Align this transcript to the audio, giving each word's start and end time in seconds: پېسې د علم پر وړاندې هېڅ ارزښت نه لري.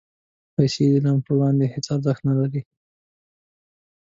پېسې 0.55 0.83
د 0.91 0.93
علم 0.95 1.17
پر 1.25 1.33
وړاندې 1.37 1.65
هېڅ 1.73 1.85
ارزښت 1.95 2.21
نه 2.27 2.33
لري. 2.39 2.61